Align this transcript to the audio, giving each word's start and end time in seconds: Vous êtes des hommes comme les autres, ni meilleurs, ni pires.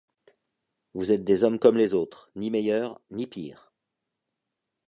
Vous 0.95 1.11
êtes 1.11 1.23
des 1.23 1.43
hommes 1.43 1.59
comme 1.59 1.77
les 1.77 1.93
autres, 1.93 2.31
ni 2.35 2.49
meilleurs, 2.49 2.99
ni 3.11 3.27
pires. 3.27 3.71